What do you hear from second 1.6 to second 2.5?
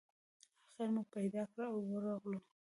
او ورغلو.